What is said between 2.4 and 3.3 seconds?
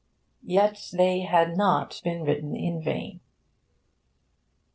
in vain.